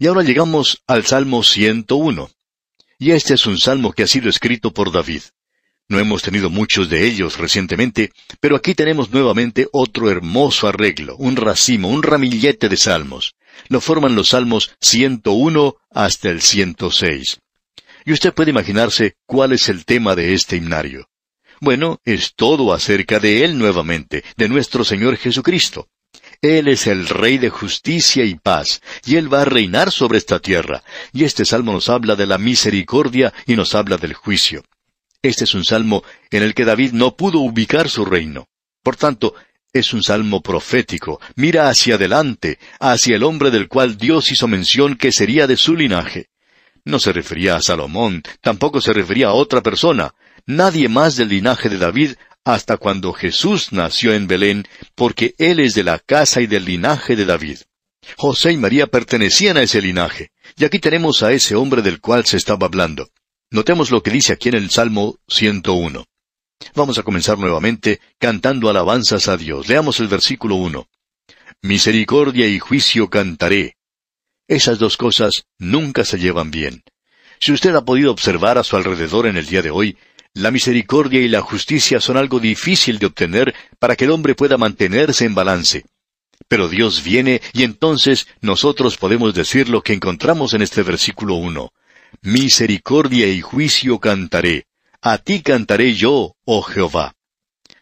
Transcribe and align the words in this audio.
Y 0.00 0.06
ahora 0.06 0.22
llegamos 0.22 0.82
al 0.86 1.04
Salmo 1.04 1.42
101. 1.42 2.30
Y 2.98 3.10
este 3.10 3.34
es 3.34 3.44
un 3.44 3.58
salmo 3.58 3.92
que 3.92 4.04
ha 4.04 4.06
sido 4.06 4.30
escrito 4.30 4.72
por 4.72 4.90
David. 4.90 5.20
No 5.90 5.98
hemos 5.98 6.22
tenido 6.22 6.48
muchos 6.48 6.88
de 6.88 7.06
ellos 7.06 7.36
recientemente, 7.36 8.10
pero 8.40 8.56
aquí 8.56 8.74
tenemos 8.74 9.10
nuevamente 9.10 9.68
otro 9.72 10.10
hermoso 10.10 10.68
arreglo, 10.68 11.16
un 11.16 11.36
racimo, 11.36 11.88
un 11.88 12.02
ramillete 12.02 12.70
de 12.70 12.78
salmos. 12.78 13.34
Lo 13.68 13.82
forman 13.82 14.14
los 14.14 14.30
salmos 14.30 14.74
101 14.80 15.76
hasta 15.90 16.30
el 16.30 16.40
106. 16.40 17.38
Y 18.06 18.12
usted 18.12 18.32
puede 18.32 18.52
imaginarse 18.52 19.16
cuál 19.26 19.52
es 19.52 19.68
el 19.68 19.84
tema 19.84 20.16
de 20.16 20.32
este 20.32 20.56
himnario. 20.56 21.10
Bueno, 21.60 22.00
es 22.06 22.32
todo 22.34 22.72
acerca 22.72 23.20
de 23.20 23.44
Él 23.44 23.58
nuevamente, 23.58 24.24
de 24.38 24.48
nuestro 24.48 24.82
Señor 24.82 25.18
Jesucristo. 25.18 25.88
Él 26.42 26.68
es 26.68 26.86
el 26.86 27.06
Rey 27.06 27.36
de 27.36 27.50
justicia 27.50 28.24
y 28.24 28.34
paz, 28.34 28.80
y 29.04 29.16
Él 29.16 29.32
va 29.32 29.42
a 29.42 29.44
reinar 29.44 29.90
sobre 29.92 30.16
esta 30.16 30.38
tierra. 30.38 30.82
Y 31.12 31.24
este 31.24 31.44
salmo 31.44 31.72
nos 31.72 31.90
habla 31.90 32.16
de 32.16 32.26
la 32.26 32.38
misericordia 32.38 33.34
y 33.46 33.56
nos 33.56 33.74
habla 33.74 33.98
del 33.98 34.14
juicio. 34.14 34.64
Este 35.22 35.44
es 35.44 35.54
un 35.54 35.66
salmo 35.66 36.02
en 36.30 36.42
el 36.42 36.54
que 36.54 36.64
David 36.64 36.92
no 36.92 37.14
pudo 37.14 37.40
ubicar 37.40 37.90
su 37.90 38.06
reino. 38.06 38.48
Por 38.82 38.96
tanto, 38.96 39.34
es 39.70 39.92
un 39.92 40.02
salmo 40.02 40.42
profético. 40.42 41.20
Mira 41.36 41.68
hacia 41.68 41.96
adelante, 41.96 42.58
hacia 42.78 43.16
el 43.16 43.22
hombre 43.22 43.50
del 43.50 43.68
cual 43.68 43.98
Dios 43.98 44.32
hizo 44.32 44.48
mención 44.48 44.96
que 44.96 45.12
sería 45.12 45.46
de 45.46 45.58
su 45.58 45.76
linaje. 45.76 46.30
No 46.86 46.98
se 46.98 47.12
refería 47.12 47.56
a 47.56 47.60
Salomón, 47.60 48.22
tampoco 48.40 48.80
se 48.80 48.94
refería 48.94 49.28
a 49.28 49.34
otra 49.34 49.60
persona, 49.60 50.14
nadie 50.46 50.88
más 50.88 51.16
del 51.16 51.28
linaje 51.28 51.68
de 51.68 51.76
David 51.76 52.12
hasta 52.54 52.76
cuando 52.76 53.12
Jesús 53.12 53.72
nació 53.72 54.14
en 54.14 54.26
Belén, 54.26 54.66
porque 54.94 55.34
él 55.38 55.60
es 55.60 55.74
de 55.74 55.84
la 55.84 55.98
casa 55.98 56.40
y 56.40 56.46
del 56.46 56.64
linaje 56.64 57.16
de 57.16 57.24
David. 57.24 57.58
José 58.16 58.52
y 58.52 58.56
María 58.56 58.86
pertenecían 58.86 59.56
a 59.56 59.62
ese 59.62 59.80
linaje, 59.80 60.30
y 60.56 60.64
aquí 60.64 60.78
tenemos 60.78 61.22
a 61.22 61.32
ese 61.32 61.54
hombre 61.54 61.82
del 61.82 62.00
cual 62.00 62.26
se 62.26 62.36
estaba 62.36 62.66
hablando. 62.66 63.08
Notemos 63.50 63.90
lo 63.90 64.02
que 64.02 64.10
dice 64.10 64.32
aquí 64.32 64.48
en 64.48 64.54
el 64.54 64.70
Salmo 64.70 65.18
101. 65.28 66.04
Vamos 66.74 66.98
a 66.98 67.02
comenzar 67.02 67.38
nuevamente 67.38 68.00
cantando 68.18 68.68
alabanzas 68.68 69.28
a 69.28 69.36
Dios. 69.36 69.68
Leamos 69.68 69.98
el 70.00 70.08
versículo 70.08 70.56
1. 70.56 70.86
Misericordia 71.62 72.46
y 72.46 72.58
juicio 72.58 73.08
cantaré. 73.08 73.76
Esas 74.46 74.78
dos 74.78 74.96
cosas 74.96 75.44
nunca 75.58 76.04
se 76.04 76.18
llevan 76.18 76.50
bien. 76.50 76.82
Si 77.38 77.52
usted 77.52 77.74
ha 77.74 77.84
podido 77.84 78.12
observar 78.12 78.58
a 78.58 78.64
su 78.64 78.76
alrededor 78.76 79.26
en 79.26 79.36
el 79.36 79.46
día 79.46 79.62
de 79.62 79.70
hoy, 79.70 79.96
la 80.34 80.50
misericordia 80.50 81.20
y 81.20 81.28
la 81.28 81.40
justicia 81.40 82.00
son 82.00 82.16
algo 82.16 82.38
difícil 82.38 82.98
de 82.98 83.06
obtener 83.06 83.54
para 83.78 83.96
que 83.96 84.04
el 84.04 84.12
hombre 84.12 84.34
pueda 84.34 84.56
mantenerse 84.56 85.24
en 85.24 85.34
balance. 85.34 85.84
Pero 86.48 86.68
Dios 86.68 87.02
viene 87.02 87.40
y 87.52 87.64
entonces 87.64 88.26
nosotros 88.40 88.96
podemos 88.96 89.34
decir 89.34 89.68
lo 89.68 89.82
que 89.82 89.92
encontramos 89.92 90.54
en 90.54 90.62
este 90.62 90.82
versículo 90.82 91.34
1. 91.34 91.72
Misericordia 92.22 93.28
y 93.28 93.40
juicio 93.40 93.98
cantaré. 93.98 94.66
A 95.02 95.18
ti 95.18 95.42
cantaré 95.42 95.94
yo, 95.94 96.36
oh 96.44 96.62
Jehová. 96.62 97.14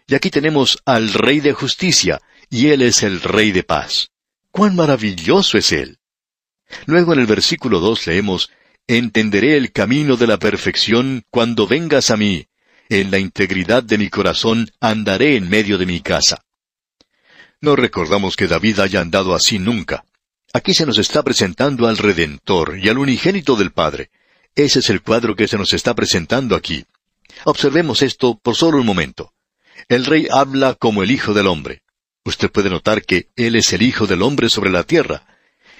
Y 0.06 0.14
aquí 0.14 0.30
tenemos 0.30 0.78
al 0.84 1.12
Rey 1.12 1.40
de 1.40 1.52
justicia, 1.52 2.20
y 2.48 2.68
Él 2.68 2.82
es 2.82 3.02
el 3.02 3.20
Rey 3.20 3.52
de 3.52 3.62
paz. 3.62 4.10
¡Cuán 4.50 4.74
maravilloso 4.74 5.58
es 5.58 5.72
Él! 5.72 5.98
Luego 6.86 7.12
en 7.12 7.20
el 7.20 7.26
versículo 7.26 7.80
dos 7.80 8.06
leemos, 8.06 8.50
Entenderé 8.90 9.58
el 9.58 9.70
camino 9.70 10.16
de 10.16 10.26
la 10.26 10.38
perfección 10.38 11.22
cuando 11.28 11.66
vengas 11.66 12.10
a 12.10 12.16
mí. 12.16 12.46
En 12.88 13.10
la 13.10 13.18
integridad 13.18 13.82
de 13.82 13.98
mi 13.98 14.08
corazón 14.08 14.70
andaré 14.80 15.36
en 15.36 15.50
medio 15.50 15.76
de 15.76 15.84
mi 15.84 16.00
casa. 16.00 16.42
No 17.60 17.76
recordamos 17.76 18.34
que 18.34 18.46
David 18.46 18.80
haya 18.80 19.02
andado 19.02 19.34
así 19.34 19.58
nunca. 19.58 20.06
Aquí 20.54 20.72
se 20.72 20.86
nos 20.86 20.96
está 20.96 21.22
presentando 21.22 21.86
al 21.86 21.98
Redentor 21.98 22.78
y 22.78 22.88
al 22.88 22.96
unigénito 22.96 23.56
del 23.56 23.72
Padre. 23.72 24.10
Ese 24.54 24.78
es 24.78 24.88
el 24.88 25.02
cuadro 25.02 25.36
que 25.36 25.48
se 25.48 25.58
nos 25.58 25.74
está 25.74 25.94
presentando 25.94 26.56
aquí. 26.56 26.86
Observemos 27.44 28.00
esto 28.00 28.38
por 28.42 28.56
solo 28.56 28.78
un 28.78 28.86
momento. 28.86 29.34
El 29.90 30.06
rey 30.06 30.28
habla 30.30 30.74
como 30.74 31.02
el 31.02 31.10
Hijo 31.10 31.34
del 31.34 31.48
Hombre. 31.48 31.82
Usted 32.24 32.50
puede 32.50 32.70
notar 32.70 33.02
que 33.02 33.28
Él 33.36 33.54
es 33.54 33.70
el 33.74 33.82
Hijo 33.82 34.06
del 34.06 34.22
Hombre 34.22 34.48
sobre 34.48 34.70
la 34.70 34.84
tierra. 34.84 35.26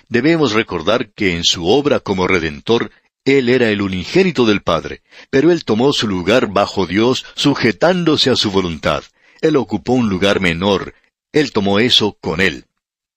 Debemos 0.08 0.52
recordar 0.52 1.10
que 1.12 1.36
en 1.36 1.44
su 1.44 1.66
obra 1.66 2.00
como 2.00 2.26
Redentor, 2.26 2.90
Él 3.24 3.48
era 3.48 3.68
el 3.68 3.82
unigénito 3.82 4.46
del 4.46 4.62
Padre, 4.62 5.02
pero 5.30 5.52
Él 5.52 5.64
tomó 5.64 5.92
su 5.92 6.08
lugar 6.08 6.48
bajo 6.48 6.86
Dios 6.86 7.26
sujetándose 7.34 8.30
a 8.30 8.36
su 8.36 8.50
voluntad. 8.50 9.04
Él 9.40 9.56
ocupó 9.56 9.92
un 9.92 10.08
lugar 10.08 10.40
menor. 10.40 10.94
Él 11.32 11.52
tomó 11.52 11.78
eso 11.78 12.16
con 12.20 12.40
Él. 12.40 12.64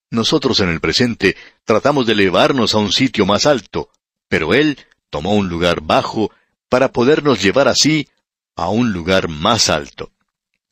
Nosotros 0.09 0.59
en 0.59 0.69
el 0.69 0.81
presente 0.81 1.37
tratamos 1.63 2.05
de 2.05 2.13
elevarnos 2.13 2.75
a 2.75 2.79
un 2.79 2.91
sitio 2.91 3.25
más 3.25 3.45
alto, 3.45 3.89
pero 4.27 4.53
Él 4.53 4.77
tomó 5.09 5.33
un 5.35 5.47
lugar 5.47 5.81
bajo 5.81 6.31
para 6.67 6.91
podernos 6.91 7.41
llevar 7.41 7.67
así 7.67 8.07
a 8.55 8.69
un 8.69 8.91
lugar 8.91 9.27
más 9.29 9.69
alto. 9.69 10.11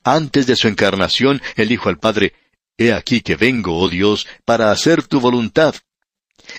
Antes 0.03 0.47
de 0.47 0.56
su 0.56 0.68
encarnación, 0.68 1.41
él 1.56 1.69
dijo 1.69 1.90
al 1.90 2.00
Padre, 2.00 2.34
He 2.78 2.94
aquí 2.94 3.22
que 3.22 3.36
vengo, 3.36 3.78
oh 3.78 3.90
Dios, 3.90 4.28
para 4.46 4.72
hacer 4.72 5.03
tu 5.03 5.19
voluntad. 5.19 5.75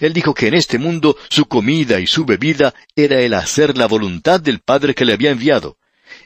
Él 0.01 0.13
dijo 0.13 0.35
que 0.35 0.49
en 0.49 0.55
este 0.55 0.79
mundo 0.79 1.17
su 1.29 1.47
comida 1.47 2.01
y 2.01 2.07
su 2.07 2.25
bebida 2.25 2.75
era 2.97 3.21
el 3.21 3.35
hacer 3.35 3.77
la 3.77 3.87
voluntad 3.87 4.41
del 4.41 4.61
Padre 4.61 4.95
que 4.95 5.05
le 5.05 5.13
había 5.13 5.31
enviado. 5.31 5.79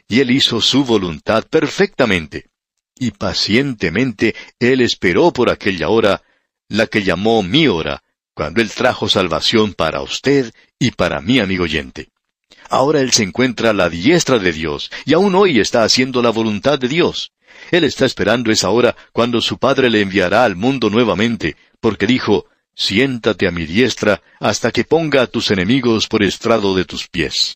Y 0.07 0.19
él 0.19 0.31
hizo 0.31 0.61
su 0.61 0.83
voluntad 0.83 1.45
perfectamente. 1.49 2.49
Y 2.97 3.11
pacientemente 3.11 4.35
él 4.59 4.81
esperó 4.81 5.31
por 5.33 5.49
aquella 5.49 5.89
hora, 5.89 6.23
la 6.69 6.87
que 6.87 7.03
llamó 7.03 7.43
mi 7.43 7.67
hora, 7.67 8.01
cuando 8.35 8.61
Él 8.61 8.69
trajo 8.69 9.07
salvación 9.07 9.73
para 9.73 10.01
usted 10.01 10.53
y 10.77 10.91
para 10.91 11.21
mí, 11.21 11.39
amigo 11.39 11.63
oyente. 11.63 12.09
Ahora 12.69 12.99
Él 12.99 13.11
se 13.11 13.23
encuentra 13.23 13.69
a 13.69 13.73
la 13.73 13.89
diestra 13.89 14.39
de 14.39 14.51
Dios, 14.51 14.91
y 15.05 15.13
aún 15.13 15.35
hoy 15.35 15.59
está 15.59 15.83
haciendo 15.83 16.21
la 16.21 16.31
voluntad 16.31 16.77
de 16.77 16.89
Dios. 16.89 17.31
Él 17.71 17.85
está 17.85 18.05
esperando 18.05 18.51
esa 18.51 18.69
hora 18.69 18.95
cuando 19.13 19.39
su 19.39 19.57
Padre 19.57 19.89
le 19.89 20.01
enviará 20.01 20.43
al 20.43 20.57
mundo 20.57 20.89
nuevamente, 20.89 21.55
porque 21.79 22.07
dijo, 22.07 22.47
Siéntate 22.75 23.47
a 23.47 23.51
mi 23.51 23.65
diestra 23.65 24.21
hasta 24.39 24.71
que 24.71 24.83
ponga 24.83 25.21
a 25.21 25.27
tus 25.27 25.49
enemigos 25.51 26.07
por 26.07 26.23
estrado 26.23 26.75
de 26.75 26.85
tus 26.85 27.07
pies. 27.07 27.55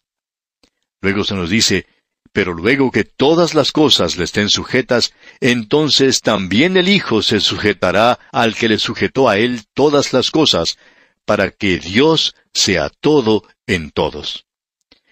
Luego 1.02 1.24
se 1.24 1.35
nos 1.35 1.50
dice, 1.50 1.85
pero 2.31 2.53
luego 2.53 2.91
que 2.91 3.03
todas 3.03 3.53
las 3.53 3.72
cosas 3.72 4.18
le 4.18 4.24
estén 4.24 4.50
sujetas, 4.50 5.13
entonces 5.40 6.22
también 6.22 6.78
el 6.78 6.88
Hijo 6.88 7.22
se 7.22 7.40
sujetará 7.40 8.19
al 8.31 8.56
que 8.56 8.69
le 8.69 8.79
sujetó 8.79 9.28
a 9.28 9.38
él 9.38 9.63
todas 9.74 10.13
las 10.13 10.31
cosas, 10.31 10.78
para 11.25 11.52
que 11.52 11.79
Dios 11.79 12.35
sea 12.53 12.90
todo 12.90 13.44
en 13.68 13.91
todos. 13.91 14.46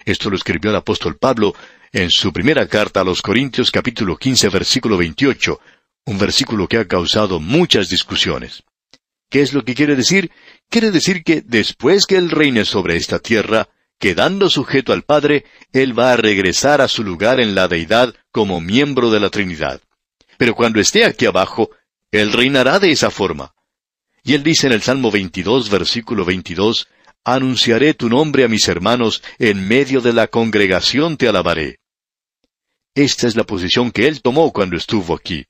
Esto 0.06 0.30
lo 0.30 0.36
escribió 0.36 0.72
el 0.72 0.78
apóstol 0.78 1.18
Pablo 1.18 1.54
en 1.92 2.10
su 2.12 2.32
primera 2.32 2.68
carta 2.68 3.02
a 3.02 3.04
los 3.04 3.22
Corintios 3.22 3.72
capítulo 3.72 4.18
15 4.18 4.50
versículo 4.50 4.98
28, 4.98 5.60
un 6.06 6.18
versículo 6.18 6.68
que 6.68 6.78
ha 6.78 6.88
causado 6.88 7.40
muchas 7.40 7.90
discusiones. 7.90 8.64
¿Qué 9.30 9.42
es 9.42 9.54
lo 9.54 9.64
que 9.64 9.76
quiere 9.76 9.96
decir? 9.96 10.32
Quiere 10.70 10.92
decir 10.92 11.24
que 11.24 11.42
después 11.42 12.06
que 12.06 12.16
Él 12.16 12.32
reine 12.32 12.66
sobre 12.66 12.96
esta 12.96 13.20
tierra, 13.20 13.70
quedando 14.00 14.50
sujeto 14.50 14.94
al 14.94 15.04
Padre, 15.04 15.46
Él 15.74 15.98
va 15.98 16.14
a 16.14 16.18
regresar 16.18 16.82
a 16.82 16.88
su 16.88 17.04
lugar 17.04 17.40
en 17.40 17.56
la 17.56 17.68
deidad 17.68 18.14
como 18.32 18.62
miembro 18.62 19.12
de 19.12 19.20
la 19.20 19.30
Trinidad. 19.30 19.82
Pero 20.38 20.56
cuando 20.56 20.80
esté 20.80 21.04
aquí 21.04 21.26
abajo, 21.26 21.72
Él 22.12 22.32
reinará 22.32 22.80
de 22.80 22.92
esa 22.92 23.10
forma. 23.12 23.54
Y 24.24 24.34
Él 24.34 24.44
dice 24.44 24.68
en 24.68 24.74
el 24.74 24.82
Salmo 24.82 25.12
22, 25.12 25.70
versículo 25.70 26.24
22, 26.24 26.88
Anunciaré 27.24 27.94
tu 27.94 28.08
nombre 28.08 28.46
a 28.46 28.48
mis 28.48 28.68
hermanos, 28.70 29.22
en 29.38 29.68
medio 29.68 30.00
de 30.00 30.14
la 30.14 30.28
congregación 30.28 31.18
te 31.18 31.28
alabaré. 31.28 31.80
Esta 32.96 33.28
es 33.28 33.36
la 33.36 33.44
posición 33.44 33.92
que 33.92 34.08
Él 34.08 34.22
tomó 34.22 34.54
cuando 34.54 34.78
estuvo 34.78 35.14
aquí. 35.14 35.46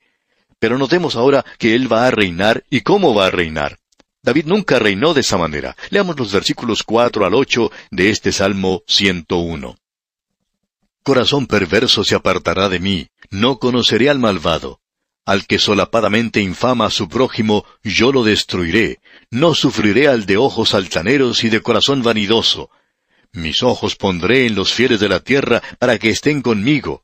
Pero 0.59 0.78
notemos 0.78 1.16
ahora 1.16 1.45
que 1.57 1.75
Él 1.75 1.91
va 1.91 2.07
a 2.07 2.12
reinar 2.12 2.63
y 2.69 2.81
cómo 2.81 3.13
va 3.13 3.28
a 3.28 3.31
reinar. 3.31 3.79
David 4.23 4.45
nunca 4.45 4.79
reinó 4.79 5.13
de 5.13 5.22
esa 5.22 5.37
manera. 5.37 5.76
Leamos 5.90 6.20
los 6.20 6.34
versículos 6.34 6.84
cuatro 6.84 7.26
al 7.26 7.34
ocho 7.34 7.72
de 7.91 8.09
este 8.09 8.31
Salmo 8.31 8.84
101. 8.87 9.78
Corazón 11.03 11.47
perverso 11.47 12.03
se 12.03 12.16
apartará 12.16 12.67
de 12.67 12.79
mí, 12.79 13.08
no 13.29 13.59
conoceré 13.59 14.09
al 14.09 14.20
malvado. 14.20 14.81
Al 15.26 15.46
que 15.46 15.59
solapadamente 15.59 16.41
infama 16.41 16.85
a 16.85 16.90
su 16.90 17.08
prójimo, 17.08 17.66
yo 17.84 18.11
lo 18.11 18.23
destruiré. 18.23 18.99
No 19.29 19.53
sufriré 19.53 20.08
al 20.08 20.26
de 20.26 20.37
ojos 20.37 20.73
altaneros 20.73 21.43
y 21.43 21.49
de 21.49 21.61
corazón 21.61 22.02
vanidoso. 22.02 22.70
Mis 23.31 23.64
ojos 23.64 23.96
pondré 23.96 24.46
en 24.46 24.55
los 24.55 24.73
fieles 24.73 24.99
de 24.99 25.09
la 25.09 25.20
tierra 25.20 25.61
para 25.79 25.97
que 25.99 26.09
estén 26.09 26.41
conmigo. 26.41 27.03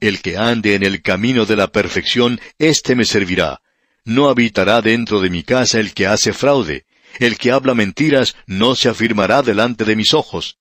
El 0.00 0.20
que 0.20 0.36
ande 0.36 0.74
en 0.74 0.82
el 0.82 1.02
camino 1.02 1.46
de 1.46 1.56
la 1.56 1.68
perfección, 1.68 2.40
éste 2.58 2.94
me 2.94 3.04
servirá. 3.04 3.60
No 4.04 4.28
habitará 4.28 4.82
dentro 4.82 5.20
de 5.20 5.30
mi 5.30 5.42
casa 5.42 5.80
el 5.80 5.94
que 5.94 6.06
hace 6.06 6.32
fraude. 6.32 6.84
El 7.18 7.38
que 7.38 7.52
habla 7.52 7.74
mentiras 7.74 8.36
no 8.46 8.74
se 8.74 8.88
afirmará 8.88 9.42
delante 9.42 9.84
de 9.84 9.96
mis 9.96 10.14
ojos. 10.14 10.58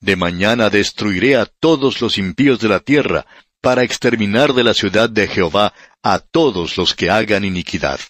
De 0.00 0.16
mañana 0.16 0.70
destruiré 0.70 1.36
a 1.36 1.44
todos 1.46 2.00
los 2.00 2.16
impíos 2.16 2.58
de 2.58 2.68
la 2.68 2.80
tierra, 2.80 3.26
para 3.60 3.82
exterminar 3.82 4.54
de 4.54 4.64
la 4.64 4.74
ciudad 4.74 5.10
de 5.10 5.28
Jehová 5.28 5.74
a 6.02 6.18
todos 6.18 6.76
los 6.78 6.94
que 6.94 7.10
hagan 7.10 7.44
iniquidad. 7.44 8.00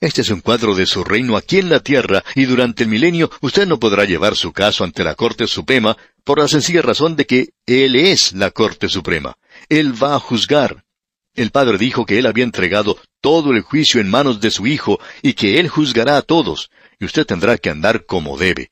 Este 0.00 0.20
es 0.20 0.30
un 0.30 0.40
cuadro 0.40 0.74
de 0.74 0.86
su 0.86 1.04
reino 1.04 1.36
aquí 1.36 1.58
en 1.58 1.70
la 1.70 1.80
tierra, 1.80 2.22
y 2.34 2.44
durante 2.44 2.82
el 2.82 2.90
milenio 2.90 3.30
usted 3.40 3.66
no 3.66 3.80
podrá 3.80 4.04
llevar 4.04 4.36
su 4.36 4.52
caso 4.52 4.84
ante 4.84 5.04
la 5.04 5.14
Corte 5.14 5.46
Suprema 5.46 5.96
por 6.22 6.38
la 6.38 6.48
sencilla 6.48 6.82
razón 6.82 7.16
de 7.16 7.24
que 7.24 7.50
Él 7.64 7.96
es 7.96 8.32
la 8.32 8.50
Corte 8.50 8.88
Suprema. 8.88 9.36
Él 9.68 10.00
va 10.00 10.14
a 10.14 10.20
juzgar. 10.20 10.84
El 11.34 11.50
Padre 11.50 11.78
dijo 11.78 12.04
que 12.04 12.18
Él 12.18 12.26
había 12.26 12.44
entregado 12.44 12.98
todo 13.20 13.52
el 13.52 13.62
juicio 13.62 14.00
en 14.00 14.10
manos 14.10 14.40
de 14.40 14.50
su 14.50 14.66
Hijo 14.66 15.00
y 15.22 15.32
que 15.32 15.60
Él 15.60 15.68
juzgará 15.68 16.18
a 16.18 16.22
todos, 16.22 16.70
y 16.98 17.06
usted 17.06 17.24
tendrá 17.24 17.56
que 17.56 17.70
andar 17.70 18.04
como 18.04 18.36
debe. 18.36 18.70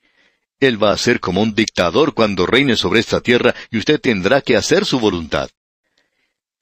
Él 0.60 0.82
va 0.82 0.92
a 0.92 0.98
ser 0.98 1.20
como 1.20 1.42
un 1.42 1.54
dictador 1.54 2.14
cuando 2.14 2.46
reine 2.46 2.76
sobre 2.76 3.00
esta 3.00 3.20
tierra 3.20 3.54
y 3.70 3.78
usted 3.78 4.00
tendrá 4.00 4.40
que 4.40 4.56
hacer 4.56 4.84
su 4.84 5.00
voluntad. 5.00 5.50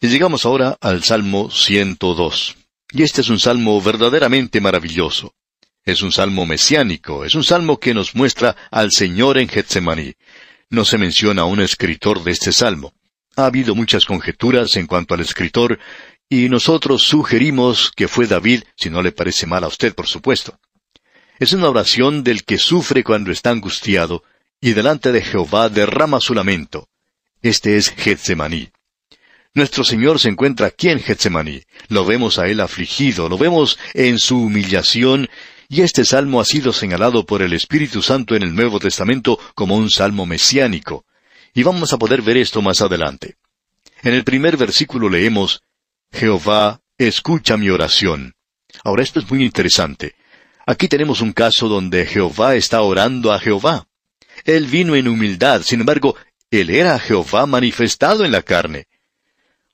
Y 0.01 0.09
llegamos 0.09 0.45
ahora 0.47 0.77
al 0.81 1.05
Salmo 1.05 1.51
102. 1.51 2.62
Y 2.95 3.03
este 3.03 3.23
es 3.23 3.31
un 3.31 3.41
salmo 3.41 3.81
verdaderamente 3.81 4.61
maravilloso. 4.61 5.35
Es 5.83 6.03
un 6.03 6.13
salmo 6.13 6.45
mesiánico, 6.45 7.25
es 7.25 7.35
un 7.35 7.43
salmo 7.43 7.81
que 7.81 7.95
nos 7.95 8.15
muestra 8.15 8.55
al 8.71 8.93
Señor 8.93 9.39
en 9.39 9.49
Getsemaní. 9.49 10.15
No 10.69 10.85
se 10.85 10.99
menciona 10.99 11.43
a 11.43 11.47
un 11.47 11.61
escritor 11.61 12.23
de 12.23 12.33
este 12.33 12.53
salmo. 12.53 12.93
Ha 13.35 13.47
habido 13.47 13.75
muchas 13.75 14.05
conjeturas 14.05 14.77
en 14.77 14.87
cuanto 14.87 15.15
al 15.15 15.21
escritor, 15.21 15.79
y 16.29 16.51
nosotros 16.51 17.03
sugerimos 17.03 17.91
que 17.97 18.09
fue 18.09 18.27
David, 18.27 18.65
si 18.77 18.91
no 18.91 19.01
le 19.03 19.11
parece 19.11 19.47
mal 19.47 19.65
a 19.65 19.69
usted, 19.69 19.95
por 19.95 20.07
supuesto. 20.07 20.59
Es 21.39 21.55
una 21.55 21.71
oración 21.71 22.23
del 22.23 22.45
que 22.45 22.59
sufre 22.59 23.03
cuando 23.03 23.33
está 23.33 23.51
angustiado, 23.51 24.23
y 24.61 24.75
delante 24.75 25.13
de 25.13 25.23
Jehová 25.23 25.71
derrama 25.71 26.21
su 26.21 26.35
lamento. 26.35 26.89
Este 27.41 27.79
es 27.79 27.91
Getsemaní. 27.91 28.71
Nuestro 29.55 29.85
Señor 29.85 30.19
se 30.19 30.31
encuentra 30.31 30.69
aquí 30.69 30.89
en 30.89 30.99
Getsemaní. 30.99 31.63
Lo 31.89 32.07
vemos 32.07 32.39
a 32.39 32.49
Él 32.49 32.61
afligido, 32.61 33.29
lo 33.29 33.37
vemos 33.37 33.79
en 33.93 34.19
su 34.19 34.39
humillación, 34.45 35.29
y 35.69 35.83
este 35.83 36.07
salmo 36.07 36.41
ha 36.41 36.45
sido 36.47 36.73
señalado 36.73 37.27
por 37.27 37.43
el 37.43 37.53
Espíritu 37.53 38.01
Santo 38.01 38.35
en 38.35 38.43
el 38.43 38.55
Nuevo 38.55 38.81
Testamento 38.81 39.39
como 39.55 39.77
un 39.77 39.91
salmo 39.91 40.25
mesiánico. 40.25 41.05
Y 41.53 41.65
vamos 41.65 41.93
a 41.93 41.99
poder 41.99 42.23
ver 42.23 42.39
esto 42.39 42.63
más 42.63 42.81
adelante. 42.81 43.37
En 44.03 44.15
el 44.15 44.25
primer 44.25 44.57
versículo 44.57 45.11
leemos, 45.11 45.63
Jehová, 46.11 46.81
escucha 46.97 47.59
mi 47.59 47.69
oración. 47.69 48.35
Ahora 48.85 49.03
esto 49.03 49.21
es 49.21 49.31
muy 49.31 49.45
interesante. 49.45 50.15
Aquí 50.67 50.89
tenemos 50.89 51.21
un 51.21 51.33
caso 51.33 51.69
donde 51.69 52.07
Jehová 52.07 52.55
está 52.55 52.81
orando 52.81 53.33
a 53.33 53.39
Jehová. 53.39 53.87
Él 54.45 54.67
vino 54.67 54.97
en 54.97 55.09
humildad, 55.09 55.61
sin 55.63 55.81
embargo, 55.81 56.17
él 56.51 56.71
era 56.71 56.99
Jehová 56.99 57.45
manifestado 57.45 58.25
en 58.25 58.33
la 58.33 58.43
carne. 58.43 58.87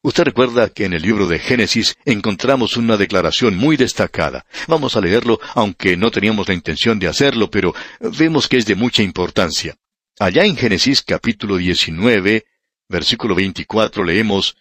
Usted 0.00 0.24
recuerda 0.24 0.68
que 0.68 0.84
en 0.84 0.92
el 0.92 1.02
libro 1.02 1.26
de 1.26 1.40
Génesis 1.40 1.96
encontramos 2.04 2.76
una 2.76 2.96
declaración 2.96 3.56
muy 3.56 3.76
destacada. 3.76 4.46
Vamos 4.68 4.96
a 4.96 5.00
leerlo, 5.00 5.40
aunque 5.54 5.96
no 5.96 6.12
teníamos 6.12 6.46
la 6.46 6.54
intención 6.54 7.00
de 7.00 7.08
hacerlo, 7.08 7.50
pero 7.50 7.74
vemos 8.00 8.46
que 8.46 8.58
es 8.58 8.66
de 8.66 8.76
mucha 8.76 9.02
importancia. 9.02 9.76
Allá 10.20 10.44
en 10.44 10.56
Génesis 10.56 11.02
capítulo 11.02 11.56
19, 11.56 12.46
versículo 12.88 13.34
24 13.34 14.04
leemos, 14.04 14.56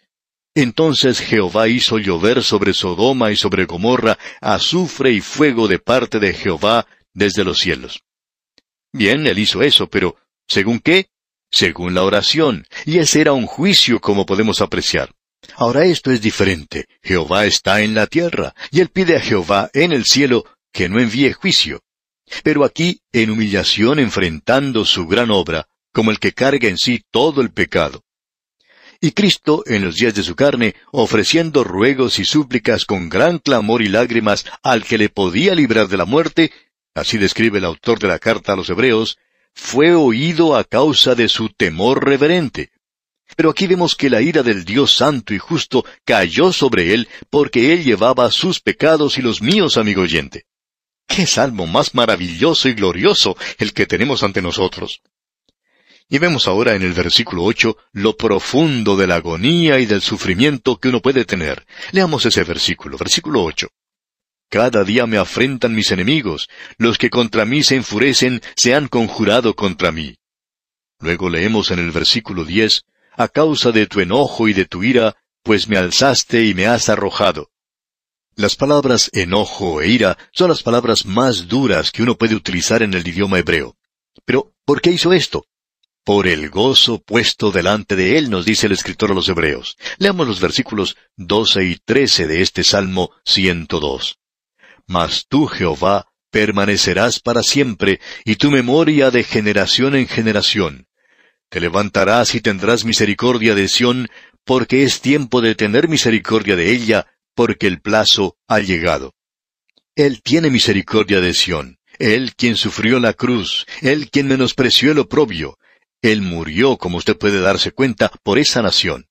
Entonces 0.55 1.19
Jehová 1.19 1.67
hizo 1.67 1.99
llover 1.99 2.41
sobre 2.41 2.73
Sodoma 2.73 3.31
y 3.31 3.35
sobre 3.35 3.65
Gomorra 3.65 4.17
azufre 4.41 5.11
y 5.11 5.21
fuego 5.21 5.67
de 5.67 5.77
parte 5.77 6.19
de 6.19 6.33
Jehová 6.33 6.87
desde 7.13 7.43
los 7.43 7.59
cielos. 7.59 8.01
Bien, 8.91 9.27
él 9.27 9.37
hizo 9.37 9.61
eso, 9.61 9.87
pero 9.87 10.15
¿según 10.47 10.79
qué? 10.79 11.09
Según 11.51 11.93
la 11.93 12.03
oración, 12.03 12.65
y 12.85 12.97
ese 12.97 13.21
era 13.21 13.33
un 13.33 13.45
juicio 13.45 14.01
como 14.01 14.25
podemos 14.25 14.61
apreciar. 14.61 15.13
Ahora 15.55 15.85
esto 15.85 16.11
es 16.11 16.21
diferente. 16.21 16.87
Jehová 17.01 17.45
está 17.45 17.81
en 17.81 17.93
la 17.93 18.07
tierra, 18.07 18.53
y 18.71 18.81
él 18.81 18.89
pide 18.89 19.15
a 19.15 19.21
Jehová 19.21 19.69
en 19.73 19.91
el 19.91 20.05
cielo 20.05 20.45
que 20.71 20.89
no 20.89 20.99
envíe 20.99 21.33
juicio. 21.33 21.81
Pero 22.43 22.63
aquí, 22.65 23.01
en 23.11 23.29
humillación 23.29 23.99
enfrentando 23.99 24.85
su 24.85 25.07
gran 25.07 25.31
obra, 25.31 25.67
como 25.93 26.11
el 26.11 26.19
que 26.19 26.33
carga 26.33 26.67
en 26.67 26.77
sí 26.77 27.03
todo 27.11 27.41
el 27.41 27.51
pecado. 27.51 28.03
Y 28.99 29.11
Cristo, 29.11 29.63
en 29.67 29.83
los 29.83 29.95
días 29.95 30.15
de 30.15 30.23
su 30.23 30.35
carne, 30.35 30.75
ofreciendo 30.91 31.63
ruegos 31.63 32.19
y 32.19 32.25
súplicas 32.25 32.85
con 32.85 33.09
gran 33.09 33.37
clamor 33.37 33.81
y 33.81 33.89
lágrimas 33.89 34.45
al 34.63 34.83
que 34.83 34.97
le 34.97 35.09
podía 35.09 35.53
librar 35.53 35.87
de 35.87 35.97
la 35.97 36.05
muerte, 36.05 36.51
así 36.95 37.17
describe 37.17 37.59
el 37.59 37.65
autor 37.65 37.99
de 37.99 38.07
la 38.07 38.17
carta 38.17 38.53
a 38.53 38.55
los 38.55 38.69
Hebreos, 38.69 39.17
fue 39.53 39.93
oído 39.93 40.55
a 40.55 40.63
causa 40.63 41.15
de 41.15 41.29
su 41.29 41.49
temor 41.49 42.05
reverente. 42.05 42.71
Pero 43.35 43.49
aquí 43.49 43.67
vemos 43.67 43.95
que 43.95 44.09
la 44.09 44.21
ira 44.21 44.43
del 44.43 44.63
Dios 44.65 44.93
santo 44.93 45.33
y 45.33 45.37
justo 45.37 45.85
cayó 46.05 46.53
sobre 46.53 46.93
él 46.93 47.07
porque 47.29 47.73
él 47.73 47.83
llevaba 47.83 48.31
sus 48.31 48.59
pecados 48.59 49.17
y 49.17 49.21
los 49.21 49.41
míos, 49.41 49.77
amigo 49.77 50.01
oyente. 50.01 50.45
¡Qué 51.07 51.25
salmo 51.25 51.67
más 51.67 51.95
maravilloso 51.95 52.69
y 52.69 52.73
glorioso 52.73 53.37
el 53.57 53.73
que 53.73 53.85
tenemos 53.85 54.23
ante 54.23 54.41
nosotros! 54.41 55.01
Y 56.09 56.19
vemos 56.19 56.47
ahora 56.47 56.75
en 56.75 56.83
el 56.83 56.93
versículo 56.93 57.43
ocho 57.43 57.77
lo 57.91 58.15
profundo 58.15 58.95
de 58.95 59.07
la 59.07 59.15
agonía 59.15 59.79
y 59.79 59.85
del 59.85 60.01
sufrimiento 60.01 60.79
que 60.79 60.87
uno 60.87 61.01
puede 61.01 61.25
tener. 61.25 61.65
Leamos 61.91 62.25
ese 62.25 62.43
versículo, 62.45 62.97
versículo 62.97 63.43
ocho. 63.43 63.67
Cada 64.49 64.85
día 64.85 65.05
me 65.05 65.17
afrentan 65.17 65.75
mis 65.75 65.91
enemigos, 65.91 66.47
los 66.77 66.97
que 66.97 67.09
contra 67.09 67.43
mí 67.43 67.63
se 67.63 67.75
enfurecen 67.75 68.41
se 68.55 68.73
han 68.73 68.87
conjurado 68.87 69.53
contra 69.55 69.91
mí. 69.91 70.15
Luego 70.99 71.29
leemos 71.29 71.71
en 71.71 71.79
el 71.79 71.91
versículo 71.91 72.45
diez, 72.45 72.83
a 73.17 73.27
causa 73.27 73.71
de 73.71 73.87
tu 73.87 73.99
enojo 73.99 74.47
y 74.47 74.53
de 74.53 74.65
tu 74.65 74.83
ira, 74.83 75.17
pues 75.43 75.67
me 75.67 75.75
alzaste 75.75 76.45
y 76.45 76.53
me 76.53 76.67
has 76.67 76.87
arrojado. 76.87 77.49
Las 78.35 78.55
palabras 78.55 79.09
enojo 79.13 79.81
e 79.81 79.89
ira 79.89 80.17
son 80.31 80.49
las 80.49 80.61
palabras 80.61 81.05
más 81.05 81.47
duras 81.47 81.91
que 81.91 82.03
uno 82.03 82.15
puede 82.15 82.35
utilizar 82.35 82.83
en 82.83 82.93
el 82.93 83.07
idioma 83.07 83.39
hebreo. 83.39 83.75
Pero, 84.23 84.53
¿por 84.63 84.79
qué 84.79 84.91
hizo 84.91 85.11
esto? 85.11 85.45
Por 86.03 86.27
el 86.27 86.49
gozo 86.51 87.01
puesto 87.01 87.51
delante 87.51 87.95
de 87.95 88.17
él, 88.17 88.29
nos 88.29 88.45
dice 88.45 88.67
el 88.67 88.73
escritor 88.73 89.11
a 89.11 89.15
los 89.15 89.27
Hebreos. 89.27 89.77
Leamos 89.97 90.27
los 90.27 90.39
versículos 90.39 90.95
12 91.15 91.65
y 91.65 91.75
13 91.77 92.27
de 92.27 92.41
este 92.41 92.63
Salmo 92.63 93.11
102. 93.25 94.19
Mas 94.85 95.25
tú, 95.27 95.47
Jehová, 95.47 96.07
permanecerás 96.29 97.19
para 97.19 97.41
siempre, 97.41 97.99
y 98.23 98.35
tu 98.35 98.51
memoria 98.51 99.09
de 99.09 99.23
generación 99.23 99.95
en 99.95 100.07
generación. 100.07 100.86
Te 101.49 101.61
levantarás 101.61 102.35
y 102.35 102.41
tendrás 102.41 102.83
misericordia 102.83 103.55
de 103.55 103.69
Sión, 103.69 104.09
porque 104.43 104.83
es 104.83 104.99
tiempo 104.99 105.41
de 105.41 105.55
tener 105.55 105.87
misericordia 105.87 106.55
de 106.55 106.71
ella, 106.71 107.07
porque 107.35 107.67
el 107.67 107.79
plazo 107.79 108.37
ha 108.47 108.59
llegado. 108.59 109.13
Él 109.95 110.21
tiene 110.21 110.49
misericordia 110.49 111.21
de 111.21 111.33
Sión, 111.33 111.79
Él 111.99 112.35
quien 112.35 112.57
sufrió 112.57 112.99
la 112.99 113.13
cruz, 113.13 113.65
Él 113.81 114.09
quien 114.09 114.27
menospreció 114.27 114.91
el 114.91 114.99
oprobio, 114.99 115.57
Él 116.01 116.21
murió, 116.21 116.77
como 116.77 116.97
usted 116.97 117.17
puede 117.17 117.39
darse 117.39 117.71
cuenta, 117.71 118.11
por 118.23 118.39
esa 118.39 118.61
nación. 118.61 119.07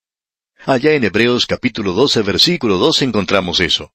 Allá 0.65 0.93
en 0.93 1.05
Hebreos 1.05 1.47
capítulo 1.47 1.93
12, 1.93 2.23
versículo 2.23 2.77
2 2.77 3.03
encontramos 3.03 3.61
eso. 3.61 3.93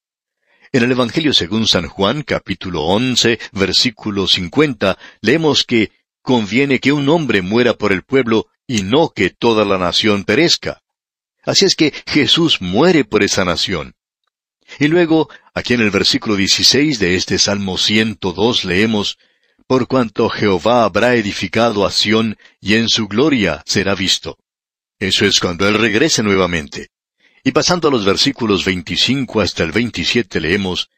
En 0.72 0.82
el 0.82 0.90
Evangelio 0.90 1.32
según 1.34 1.66
San 1.66 1.86
Juan 1.86 2.22
capítulo 2.22 2.82
11, 2.82 3.38
versículo 3.52 4.26
50, 4.26 4.98
leemos 5.20 5.64
que 5.64 5.92
conviene 6.22 6.78
que 6.78 6.92
un 6.92 7.08
hombre 7.08 7.42
muera 7.42 7.74
por 7.74 7.92
el 7.92 8.02
pueblo 8.02 8.48
y 8.66 8.82
no 8.82 9.10
que 9.10 9.30
toda 9.30 9.64
la 9.64 9.78
nación 9.78 10.24
perezca. 10.24 10.82
Así 11.44 11.64
es 11.64 11.74
que 11.74 11.92
Jesús 12.06 12.60
muere 12.60 13.04
por 13.04 13.22
esa 13.22 13.44
nación. 13.44 13.94
Y 14.78 14.88
luego, 14.88 15.28
aquí 15.54 15.74
en 15.74 15.80
el 15.80 15.90
versículo 15.90 16.36
16 16.36 16.98
de 16.98 17.16
este 17.16 17.38
Salmo 17.38 17.76
102 17.76 18.64
leemos, 18.64 19.18
Por 19.66 19.88
cuanto 19.88 20.28
Jehová 20.28 20.84
habrá 20.84 21.14
edificado 21.16 21.84
a 21.84 21.90
Sión, 21.90 22.36
y 22.60 22.74
en 22.74 22.88
su 22.88 23.08
gloria 23.08 23.62
será 23.66 23.94
visto. 23.94 24.38
Eso 24.98 25.26
es 25.26 25.40
cuando 25.40 25.68
Él 25.68 25.74
regrese 25.74 26.22
nuevamente. 26.22 26.88
Y 27.44 27.50
pasando 27.50 27.88
a 27.88 27.90
los 27.90 28.04
versículos 28.04 28.64
25 28.64 29.40
hasta 29.40 29.64
el 29.64 29.72
27 29.72 30.40
leemos, 30.40 30.90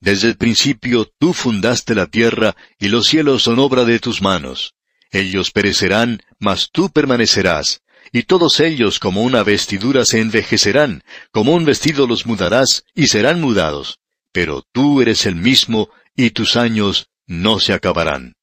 desde 0.00 0.28
el 0.28 0.36
principio 0.36 1.10
tú 1.18 1.32
fundaste 1.32 1.94
la 1.94 2.06
tierra, 2.06 2.56
y 2.78 2.88
los 2.88 3.06
cielos 3.06 3.42
son 3.42 3.58
obra 3.58 3.84
de 3.84 3.98
tus 3.98 4.22
manos. 4.22 4.74
Ellos 5.10 5.50
perecerán, 5.50 6.22
mas 6.38 6.70
tú 6.70 6.90
permanecerás, 6.90 7.82
y 8.12 8.22
todos 8.22 8.60
ellos 8.60 8.98
como 8.98 9.22
una 9.22 9.42
vestidura 9.42 10.04
se 10.04 10.20
envejecerán, 10.20 11.02
como 11.30 11.54
un 11.54 11.64
vestido 11.64 12.06
los 12.06 12.26
mudarás, 12.26 12.84
y 12.94 13.08
serán 13.08 13.40
mudados. 13.40 13.98
Pero 14.32 14.64
tú 14.72 15.00
eres 15.00 15.26
el 15.26 15.34
mismo, 15.34 15.90
y 16.16 16.30
tus 16.30 16.56
años 16.56 17.08
no 17.26 17.60
se 17.60 17.72
acabarán. 17.72 18.34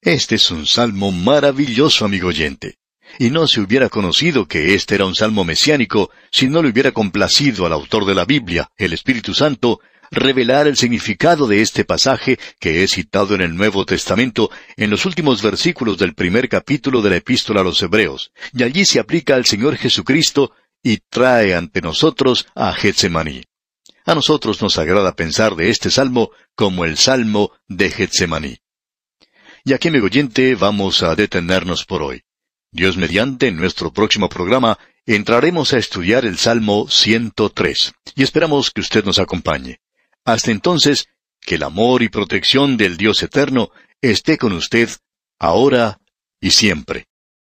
Este 0.00 0.34
es 0.34 0.50
un 0.50 0.66
salmo 0.66 1.12
maravilloso, 1.12 2.04
amigo 2.04 2.28
oyente. 2.28 2.76
Y 3.18 3.30
no 3.30 3.46
se 3.46 3.60
hubiera 3.60 3.88
conocido 3.88 4.46
que 4.46 4.74
este 4.74 4.96
era 4.96 5.06
un 5.06 5.14
salmo 5.14 5.44
mesiánico 5.44 6.10
si 6.30 6.48
no 6.48 6.62
le 6.62 6.70
hubiera 6.70 6.92
complacido 6.92 7.64
al 7.64 7.72
autor 7.72 8.04
de 8.06 8.14
la 8.14 8.24
Biblia, 8.24 8.70
el 8.76 8.92
Espíritu 8.92 9.34
Santo, 9.34 9.80
revelar 10.14 10.66
el 10.66 10.76
significado 10.76 11.46
de 11.46 11.60
este 11.60 11.84
pasaje 11.84 12.38
que 12.58 12.82
es 12.82 12.92
citado 12.92 13.34
en 13.34 13.40
el 13.40 13.56
Nuevo 13.56 13.84
Testamento 13.84 14.50
en 14.76 14.90
los 14.90 15.04
últimos 15.06 15.42
versículos 15.42 15.98
del 15.98 16.14
primer 16.14 16.48
capítulo 16.48 17.02
de 17.02 17.10
la 17.10 17.16
epístola 17.16 17.60
a 17.60 17.64
los 17.64 17.82
Hebreos, 17.82 18.32
y 18.52 18.62
allí 18.62 18.84
se 18.84 19.00
aplica 19.00 19.34
al 19.34 19.44
Señor 19.44 19.76
Jesucristo 19.76 20.52
y 20.82 20.98
trae 21.08 21.54
ante 21.54 21.80
nosotros 21.80 22.46
a 22.54 22.72
Getsemaní. 22.72 23.42
A 24.06 24.14
nosotros 24.14 24.60
nos 24.60 24.78
agrada 24.78 25.16
pensar 25.16 25.56
de 25.56 25.70
este 25.70 25.90
salmo 25.90 26.30
como 26.54 26.84
el 26.84 26.98
salmo 26.98 27.52
de 27.68 27.90
Getsemaní. 27.90 28.58
Y 29.64 29.72
aquí, 29.72 29.88
amigo 29.88 30.06
oyente, 30.06 30.54
vamos 30.54 31.02
a 31.02 31.14
detenernos 31.14 31.86
por 31.86 32.02
hoy. 32.02 32.22
Dios 32.70 32.98
mediante, 32.98 33.48
en 33.48 33.56
nuestro 33.56 33.92
próximo 33.92 34.28
programa, 34.28 34.78
entraremos 35.06 35.72
a 35.72 35.78
estudiar 35.78 36.24
el 36.26 36.36
Salmo 36.38 36.86
103, 36.88 37.94
y 38.14 38.22
esperamos 38.22 38.70
que 38.70 38.80
usted 38.80 39.04
nos 39.04 39.18
acompañe. 39.18 39.80
Hasta 40.24 40.50
entonces, 40.50 41.08
que 41.40 41.56
el 41.56 41.62
amor 41.62 42.02
y 42.02 42.08
protección 42.08 42.76
del 42.76 42.96
Dios 42.96 43.22
eterno 43.22 43.70
esté 44.00 44.38
con 44.38 44.52
usted, 44.52 44.88
ahora 45.38 46.00
y 46.40 46.50
siempre. 46.50 47.06